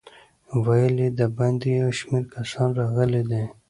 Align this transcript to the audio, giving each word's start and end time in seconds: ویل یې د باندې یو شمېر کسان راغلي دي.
ویل 0.65 0.95
یې 1.03 1.09
د 1.19 1.21
باندې 1.37 1.67
یو 1.81 1.89
شمېر 1.99 2.23
کسان 2.35 2.69
راغلي 2.79 3.23
دي. 3.31 3.43